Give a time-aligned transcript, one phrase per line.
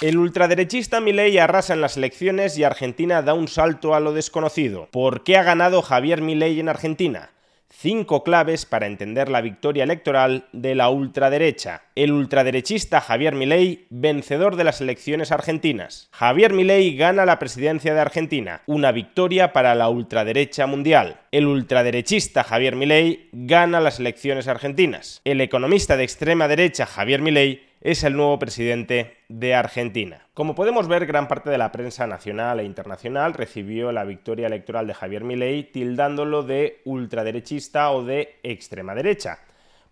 [0.00, 4.88] El ultraderechista Milei arrasa en las elecciones y Argentina da un salto a lo desconocido.
[4.90, 7.32] ¿Por qué ha ganado Javier Milei en Argentina?
[7.68, 11.82] Cinco claves para entender la victoria electoral de la ultraderecha.
[11.94, 16.08] El ultraderechista Javier Milei, vencedor de las elecciones argentinas.
[16.12, 21.20] Javier Milei gana la presidencia de Argentina, una victoria para la ultraderecha mundial.
[21.30, 25.20] El ultraderechista Javier Milei gana las elecciones argentinas.
[25.24, 30.26] El economista de extrema derecha Javier Milei es el nuevo presidente de Argentina.
[30.34, 34.86] Como podemos ver, gran parte de la prensa nacional e internacional recibió la victoria electoral
[34.86, 39.38] de Javier Milei tildándolo de ultraderechista o de extrema derecha.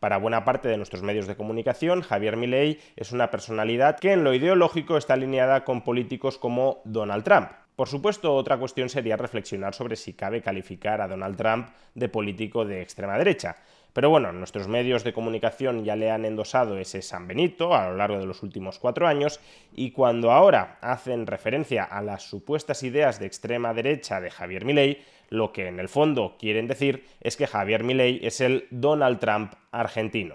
[0.00, 4.22] Para buena parte de nuestros medios de comunicación, Javier Milei es una personalidad que en
[4.22, 7.48] lo ideológico está alineada con políticos como Donald Trump.
[7.78, 12.64] Por supuesto, otra cuestión sería reflexionar sobre si cabe calificar a Donald Trump de político
[12.64, 13.54] de extrema derecha.
[13.92, 17.96] Pero bueno, nuestros medios de comunicación ya le han endosado ese San Benito a lo
[17.96, 19.38] largo de los últimos cuatro años
[19.72, 25.04] y cuando ahora hacen referencia a las supuestas ideas de extrema derecha de Javier Milei,
[25.28, 29.52] lo que en el fondo quieren decir es que Javier Milei es el Donald Trump
[29.70, 30.34] argentino.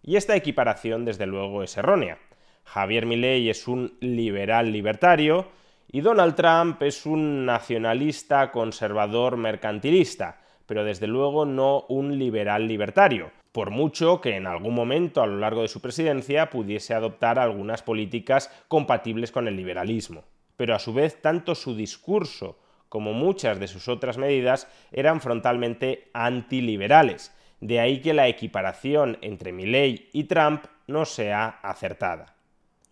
[0.00, 2.20] Y esta equiparación desde luego es errónea.
[2.62, 5.48] Javier Milei es un liberal libertario
[5.90, 13.30] y Donald Trump es un nacionalista conservador mercantilista pero desde luego no un liberal libertario,
[13.52, 17.82] por mucho que en algún momento a lo largo de su presidencia pudiese adoptar algunas
[17.82, 20.24] políticas compatibles con el liberalismo.
[20.56, 26.10] Pero a su vez tanto su discurso como muchas de sus otras medidas eran frontalmente
[26.14, 32.33] antiliberales, de ahí que la equiparación entre Milley y Trump no sea acertada.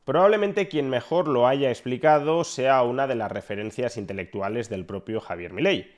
[0.05, 5.53] Probablemente quien mejor lo haya explicado sea una de las referencias intelectuales del propio Javier
[5.53, 5.95] Milei,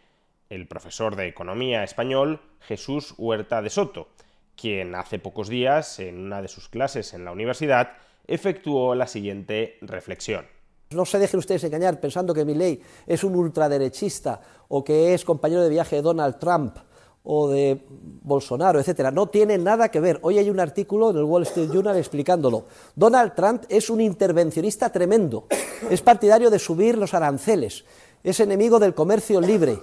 [0.50, 4.08] el profesor de economía español Jesús Huerta de Soto,
[4.56, 7.92] quien hace pocos días, en una de sus clases en la universidad,
[8.26, 10.46] efectuó la siguiente reflexión.
[10.90, 14.38] No se dejen ustedes engañar pensando que Milley es un ultraderechista
[14.68, 16.76] o que es compañero de viaje de Donald Trump
[17.24, 17.80] o de
[18.22, 19.10] Bolsonaro, etcétera.
[19.10, 20.20] No tiene nada que ver.
[20.22, 22.64] Hoy hay un artículo en el Wall Street Journal explicándolo.
[22.94, 25.46] Donald Trump es un intervencionista tremendo.
[25.90, 27.84] Es partidario de subir los aranceles.
[28.22, 29.80] Es enemigo del comercio libre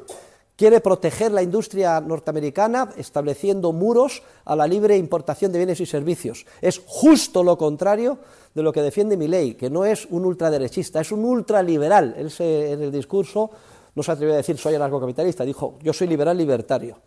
[0.62, 6.46] quiere proteger la industria norteamericana estableciendo muros a la libre importación de bienes y servicios.
[6.62, 8.20] Es justo lo contrario
[8.54, 12.14] de lo que defiende mi ley, que no es un ultraderechista, es un ultraliberal.
[12.16, 13.50] Él en el discurso
[13.96, 16.98] no se atrevió a decir soy anarcocapitalista, dijo yo soy liberal libertario.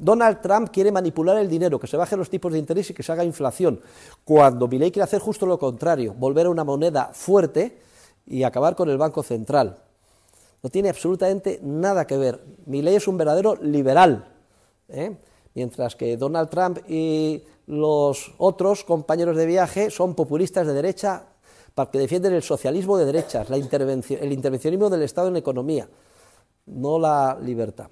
[0.00, 3.02] Donald Trump quiere manipular el dinero, que se bajen los tipos de interés y que
[3.02, 3.80] se haga inflación,
[4.24, 7.78] cuando ley quiere hacer justo lo contrario, volver a una moneda fuerte
[8.26, 9.76] y acabar con el Banco Central.
[10.62, 12.42] No tiene absolutamente nada que ver.
[12.64, 14.26] Mi ley es un verdadero liberal,
[14.88, 15.16] ¿eh?
[15.54, 21.24] mientras que Donald Trump y los otros compañeros de viaje son populistas de derecha
[21.92, 25.88] que defienden el socialismo de derechas, el intervencionismo del Estado en la economía,
[26.66, 27.88] no la libertad.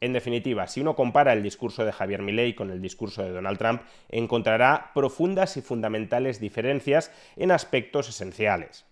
[0.00, 3.58] En definitiva, si uno compara el discurso de Javier Milei con el discurso de Donald
[3.58, 8.86] Trump, encontrará profundas y fundamentales diferencias en aspectos esenciales.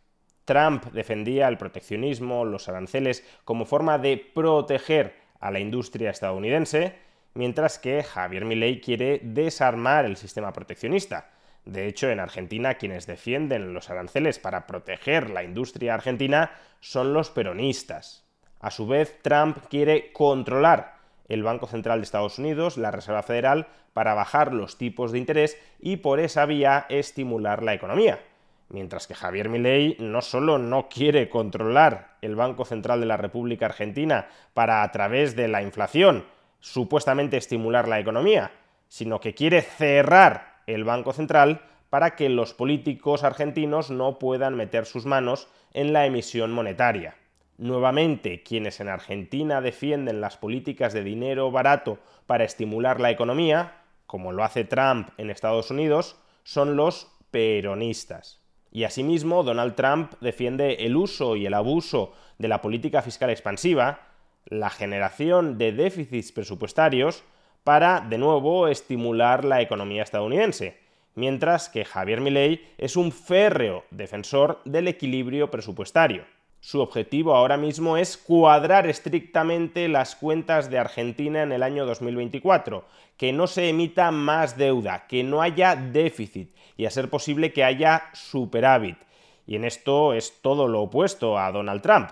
[0.45, 6.95] Trump defendía el proteccionismo, los aranceles, como forma de proteger a la industria estadounidense,
[7.34, 11.31] mientras que Javier Milei quiere desarmar el sistema proteccionista.
[11.65, 17.31] De hecho, en Argentina quienes defienden los aranceles para proteger la industria argentina son los
[17.31, 18.25] peronistas.
[18.61, 20.96] A su vez, Trump quiere controlar
[21.29, 25.59] el Banco Central de Estados Unidos, la Reserva Federal, para bajar los tipos de interés
[25.81, 28.21] y por esa vía estimular la economía.
[28.69, 33.67] Mientras que Javier Milei no solo no quiere controlar el Banco Central de la República
[33.67, 36.25] Argentina para a través de la inflación
[36.59, 38.51] supuestamente estimular la economía,
[38.89, 44.84] sino que quiere cerrar el Banco Central para que los políticos argentinos no puedan meter
[44.84, 47.15] sus manos en la emisión monetaria.
[47.59, 54.33] Nuevamente, quienes en Argentina defienden las políticas de dinero barato para estimular la economía, como
[54.33, 58.43] lo hace Trump en Estados Unidos, son los peronistas.
[58.71, 64.01] Y asimismo, Donald Trump defiende el uso y el abuso de la política fiscal expansiva,
[64.45, 67.25] la generación de déficits presupuestarios,
[67.65, 70.79] para, de nuevo, estimular la economía estadounidense,
[71.15, 76.25] mientras que Javier Milei es un férreo defensor del equilibrio presupuestario.
[76.61, 82.85] Su objetivo ahora mismo es cuadrar estrictamente las cuentas de Argentina en el año 2024,
[83.17, 87.65] que no se emita más deuda, que no haya déficit y a ser posible que
[87.65, 88.99] haya superávit.
[89.47, 92.11] Y en esto es todo lo opuesto a Donald Trump,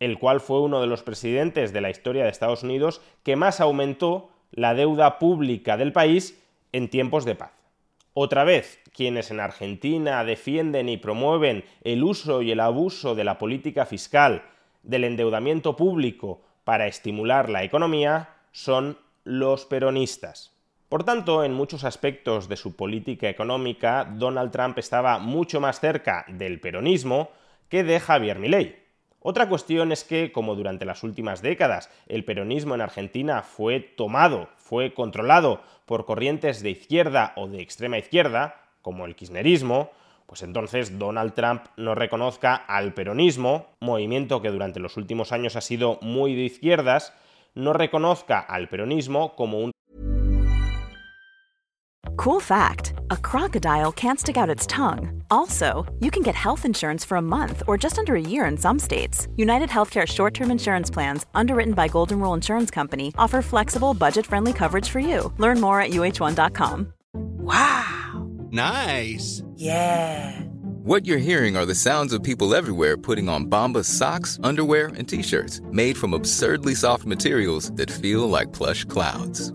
[0.00, 3.60] el cual fue uno de los presidentes de la historia de Estados Unidos que más
[3.60, 6.40] aumentó la deuda pública del país
[6.72, 7.63] en tiempos de paz.
[8.16, 13.38] Otra vez, quienes en Argentina defienden y promueven el uso y el abuso de la
[13.38, 14.44] política fiscal,
[14.84, 20.52] del endeudamiento público para estimular la economía, son los peronistas.
[20.88, 26.24] Por tanto, en muchos aspectos de su política económica, Donald Trump estaba mucho más cerca
[26.28, 27.30] del peronismo
[27.68, 28.83] que de Javier Milei.
[29.26, 34.50] Otra cuestión es que, como durante las últimas décadas, el peronismo en Argentina fue tomado,
[34.56, 39.92] fue controlado por corrientes de izquierda o de extrema izquierda, como el kirchnerismo,
[40.26, 45.62] pues entonces Donald Trump no reconozca al peronismo, movimiento que durante los últimos años ha
[45.62, 47.14] sido muy de izquierdas,
[47.54, 49.70] no reconozca al peronismo como un
[52.16, 55.22] Cool fact a crocodile can't stick out its tongue.
[55.30, 58.56] Also, you can get health insurance for a month or just under a year in
[58.56, 59.28] some states.
[59.36, 64.26] United Healthcare short term insurance plans, underwritten by Golden Rule Insurance Company, offer flexible, budget
[64.26, 65.32] friendly coverage for you.
[65.38, 66.92] Learn more at uh1.com.
[67.12, 68.28] Wow!
[68.50, 69.42] Nice!
[69.56, 70.40] Yeah!
[70.84, 75.08] What you're hearing are the sounds of people everywhere putting on Bombas socks, underwear, and
[75.08, 79.50] t shirts made from absurdly soft materials that feel like plush clouds.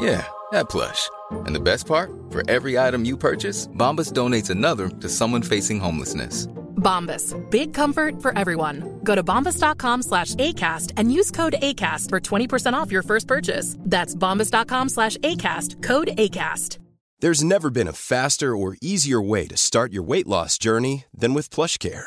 [0.00, 1.10] Yeah, that plush.
[1.44, 5.78] And the best part, for every item you purchase, Bombas donates another to someone facing
[5.78, 6.46] homelessness.
[6.76, 9.00] Bombas, big comfort for everyone.
[9.04, 13.76] Go to bombas.com slash ACAST and use code ACAST for 20% off your first purchase.
[13.80, 16.78] That's bombas.com slash ACAST, code ACAST.
[17.20, 21.34] There's never been a faster or easier way to start your weight loss journey than
[21.34, 22.06] with PlushCare.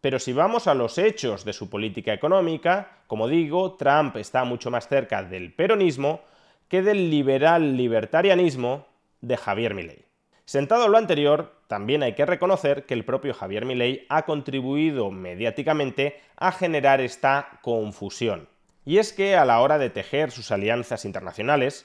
[0.00, 4.70] Pero si vamos a los hechos de su política económica, como digo, Trump está mucho
[4.70, 6.20] más cerca del peronismo
[6.68, 8.86] que del liberal libertarianismo
[9.20, 10.04] de Javier Milei.
[10.44, 16.20] Sentado lo anterior, también hay que reconocer que el propio Javier Milei ha contribuido mediáticamente
[16.36, 18.48] a generar esta confusión.
[18.84, 21.84] Y es que a la hora de tejer sus alianzas internacionales,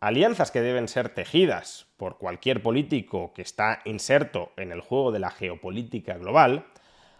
[0.00, 5.20] alianzas que deben ser tejidas por cualquier político que está inserto en el juego de
[5.20, 6.64] la geopolítica global,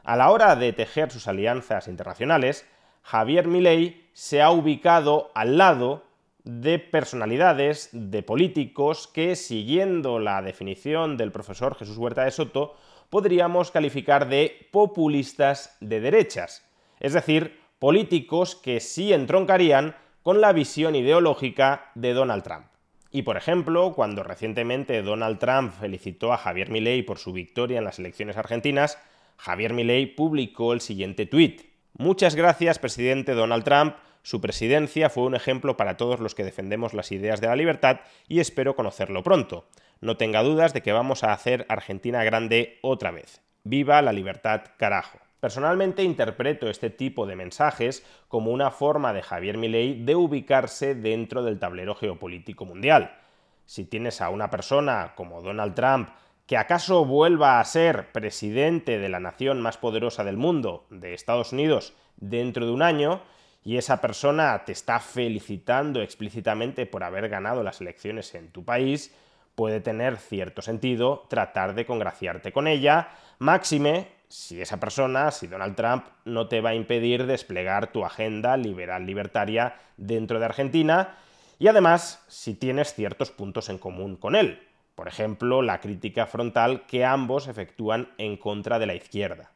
[0.04, 2.66] a la hora de tejer sus alianzas internacionales,
[3.02, 6.04] Javier Milei se ha ubicado al lado
[6.44, 12.76] de personalidades, de políticos que, siguiendo la definición del profesor Jesús Huerta de Soto,
[13.10, 16.64] podríamos calificar de populistas de derechas,
[17.00, 22.66] es decir, políticos que sí entroncarían con la visión ideológica de Donald Trump.
[23.10, 27.84] Y por ejemplo, cuando recientemente Donald Trump felicitó a Javier Milei por su victoria en
[27.84, 28.98] las elecciones argentinas,
[29.40, 31.62] Javier Milei publicó el siguiente tuit.
[31.96, 33.96] Muchas gracias, presidente Donald Trump.
[34.22, 38.00] Su presidencia fue un ejemplo para todos los que defendemos las ideas de la libertad
[38.28, 39.66] y espero conocerlo pronto.
[40.02, 43.40] No tenga dudas de que vamos a hacer Argentina grande otra vez.
[43.64, 45.18] ¡Viva la libertad, carajo!
[45.40, 51.42] Personalmente interpreto este tipo de mensajes como una forma de Javier Milei de ubicarse dentro
[51.42, 53.16] del tablero geopolítico mundial.
[53.64, 56.10] Si tienes a una persona como Donald Trump
[56.50, 61.52] que acaso vuelva a ser presidente de la nación más poderosa del mundo, de Estados
[61.52, 63.22] Unidos, dentro de un año,
[63.62, 69.14] y esa persona te está felicitando explícitamente por haber ganado las elecciones en tu país,
[69.54, 75.76] puede tener cierto sentido tratar de congraciarte con ella, máxime si esa persona, si Donald
[75.76, 81.16] Trump, no te va a impedir desplegar tu agenda liberal libertaria dentro de Argentina,
[81.60, 84.66] y además si tienes ciertos puntos en común con él,
[85.00, 89.50] por ejemplo, la crítica frontal que ambos efectúan en contra de la izquierda.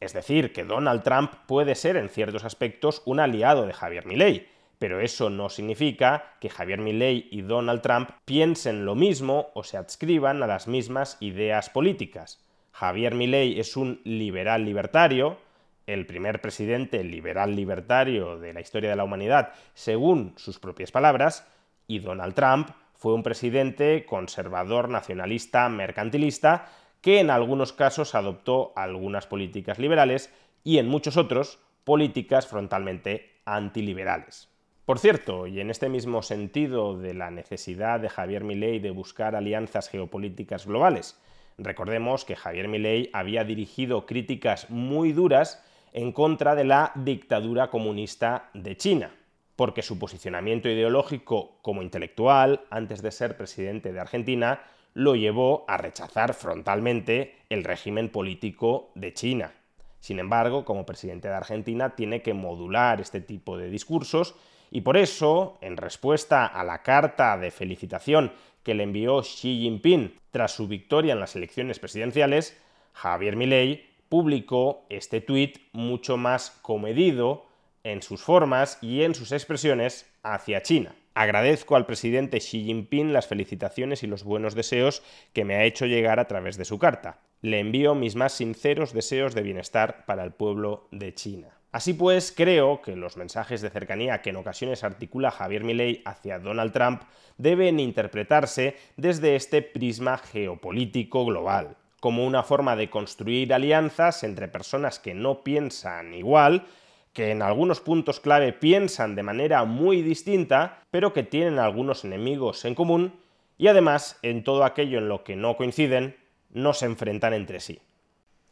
[0.00, 4.48] Es decir, que Donald Trump puede ser en ciertos aspectos un aliado de Javier Milei,
[4.78, 9.78] pero eso no significa que Javier Milei y Donald Trump piensen lo mismo o se
[9.78, 12.44] adscriban a las mismas ideas políticas.
[12.72, 15.38] Javier Milei es un liberal libertario,
[15.86, 21.48] el primer presidente liberal libertario de la historia de la humanidad, según sus propias palabras,
[21.86, 22.68] y Donald Trump
[23.02, 26.68] fue un presidente conservador, nacionalista, mercantilista,
[27.00, 30.32] que en algunos casos adoptó algunas políticas liberales
[30.62, 34.48] y en muchos otros, políticas frontalmente antiliberales.
[34.84, 39.34] Por cierto, y en este mismo sentido de la necesidad de Javier Milei de buscar
[39.34, 41.20] alianzas geopolíticas globales,
[41.58, 45.60] recordemos que Javier Milei había dirigido críticas muy duras
[45.92, 49.10] en contra de la dictadura comunista de China,
[49.56, 54.62] porque su posicionamiento ideológico como intelectual, antes de ser presidente de Argentina,
[54.94, 59.52] lo llevó a rechazar frontalmente el régimen político de China.
[60.00, 64.34] Sin embargo, como presidente de Argentina, tiene que modular este tipo de discursos
[64.70, 68.32] y por eso, en respuesta a la carta de felicitación
[68.62, 72.58] que le envió Xi Jinping tras su victoria en las elecciones presidenciales,
[72.94, 77.46] Javier Milei publicó este tuit mucho más comedido
[77.84, 80.94] en sus formas y en sus expresiones hacia China.
[81.14, 85.86] Agradezco al presidente Xi Jinping las felicitaciones y los buenos deseos que me ha hecho
[85.86, 87.18] llegar a través de su carta.
[87.42, 91.48] Le envío mis más sinceros deseos de bienestar para el pueblo de China.
[91.72, 96.38] Así pues, creo que los mensajes de cercanía que en ocasiones articula Javier Milei hacia
[96.38, 97.02] Donald Trump
[97.38, 104.98] deben interpretarse desde este prisma geopolítico global, como una forma de construir alianzas entre personas
[104.98, 106.66] que no piensan igual,
[107.12, 112.64] que en algunos puntos clave piensan de manera muy distinta, pero que tienen algunos enemigos
[112.64, 113.14] en común,
[113.58, 116.16] y además en todo aquello en lo que no coinciden,
[116.50, 117.80] no se enfrentan entre sí.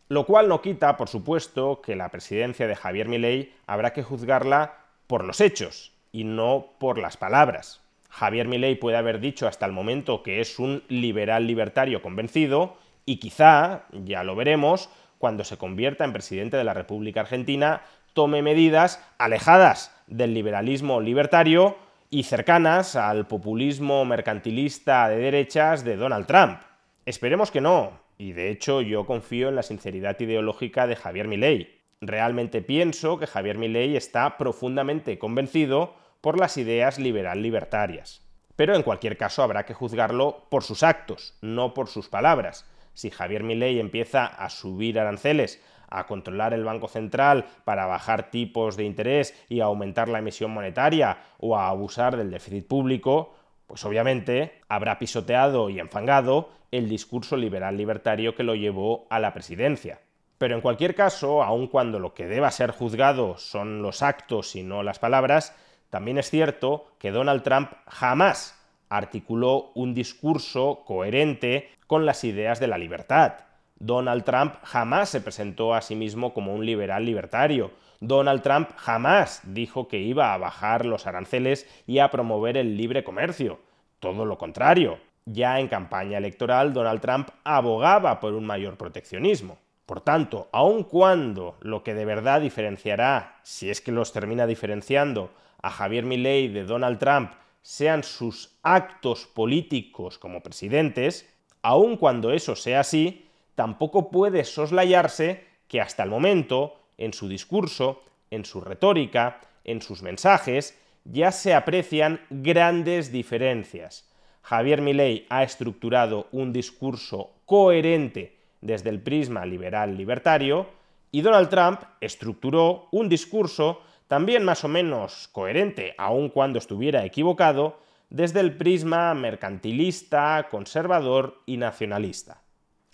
[0.08, 4.74] Lo cual no quita, por supuesto, que la presidencia de Javier Milei habrá que juzgarla
[5.06, 7.80] por los hechos y no por las palabras.
[8.08, 12.76] Javier Milei puede haber dicho hasta el momento que es un liberal libertario convencido
[13.06, 18.42] y quizá, ya lo veremos, cuando se convierta en presidente de la República Argentina, tome
[18.42, 21.76] medidas alejadas del liberalismo libertario
[22.10, 26.60] y cercanas al populismo mercantilista de derechas de Donald Trump.
[27.06, 31.80] Esperemos que no, y de hecho yo confío en la sinceridad ideológica de Javier Milei.
[32.00, 38.22] Realmente pienso que Javier Milei está profundamente convencido por las ideas liberal-libertarias.
[38.56, 42.66] Pero en cualquier caso habrá que juzgarlo por sus actos, no por sus palabras.
[42.92, 48.76] Si Javier Milei empieza a subir aranceles, a controlar el Banco Central para bajar tipos
[48.76, 53.34] de interés y aumentar la emisión monetaria o a abusar del déficit público,
[53.66, 59.32] pues obviamente habrá pisoteado y enfangado el discurso liberal libertario que lo llevó a la
[59.32, 60.00] presidencia.
[60.38, 64.62] Pero en cualquier caso, aun cuando lo que deba ser juzgado son los actos y
[64.62, 65.54] no las palabras,
[65.90, 72.68] también es cierto que Donald Trump jamás articuló un discurso coherente con las ideas de
[72.68, 73.34] la libertad.
[73.80, 77.70] Donald Trump jamás se presentó a sí mismo como un liberal libertario.
[77.98, 83.02] Donald Trump jamás dijo que iba a bajar los aranceles y a promover el libre
[83.02, 83.58] comercio.
[83.98, 84.98] Todo lo contrario.
[85.24, 89.58] Ya en campaña electoral, Donald Trump abogaba por un mayor proteccionismo.
[89.86, 95.30] Por tanto, aun cuando lo que de verdad diferenciará, si es que los termina diferenciando,
[95.62, 97.32] a Javier Milei de Donald Trump
[97.62, 101.32] sean sus actos políticos como presidentes,
[101.62, 103.29] aun cuando eso sea así,
[103.60, 110.00] tampoco puede soslayarse que hasta el momento en su discurso, en su retórica, en sus
[110.00, 114.10] mensajes, ya se aprecian grandes diferencias.
[114.40, 120.66] Javier Milei ha estructurado un discurso coherente desde el prisma liberal libertario
[121.12, 127.78] y Donald Trump estructuró un discurso también más o menos coherente, aun cuando estuviera equivocado,
[128.08, 132.40] desde el prisma mercantilista, conservador y nacionalista.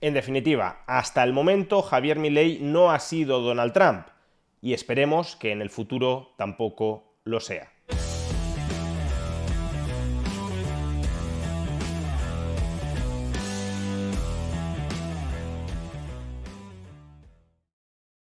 [0.00, 4.06] En definitiva, hasta el momento Javier Milei no ha sido Donald Trump
[4.60, 7.72] y esperemos que en el futuro tampoco lo sea.